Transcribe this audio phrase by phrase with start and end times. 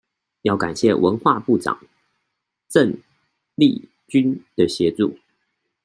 [0.41, 1.77] 要感謝文化部長
[2.71, 2.97] 鄭
[3.55, 5.19] 麗君的協助